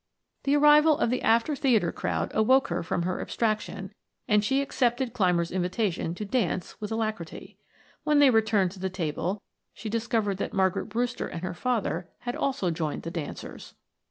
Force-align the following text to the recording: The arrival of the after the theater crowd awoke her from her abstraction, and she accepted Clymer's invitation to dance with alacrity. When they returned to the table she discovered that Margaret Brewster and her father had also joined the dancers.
The 0.45 0.55
arrival 0.55 0.97
of 0.97 1.11
the 1.11 1.21
after 1.21 1.53
the 1.53 1.61
theater 1.61 1.91
crowd 1.91 2.31
awoke 2.33 2.69
her 2.69 2.81
from 2.81 3.03
her 3.03 3.21
abstraction, 3.21 3.93
and 4.27 4.43
she 4.43 4.59
accepted 4.59 5.13
Clymer's 5.13 5.51
invitation 5.51 6.15
to 6.15 6.25
dance 6.25 6.81
with 6.81 6.91
alacrity. 6.91 7.59
When 8.03 8.17
they 8.17 8.31
returned 8.31 8.71
to 8.71 8.79
the 8.79 8.89
table 8.89 9.43
she 9.75 9.89
discovered 9.89 10.37
that 10.37 10.53
Margaret 10.53 10.87
Brewster 10.89 11.27
and 11.27 11.43
her 11.43 11.53
father 11.53 12.09
had 12.21 12.35
also 12.35 12.71
joined 12.71 13.03
the 13.03 13.11
dancers. 13.11 13.75